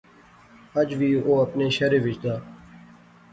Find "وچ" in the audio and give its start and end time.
2.05-2.17